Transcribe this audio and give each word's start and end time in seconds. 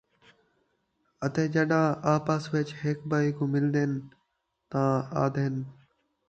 اَتے 1.25 1.43
ڄَݙاں 1.53 1.87
آپس 2.13 2.43
وِچ 2.51 2.69
ہِک 2.81 2.99
ٻِئے 3.09 3.29
کُوں 3.35 3.47
مِلدن، 3.53 3.91
تاں 4.69 4.93
آہدن، 5.21 5.55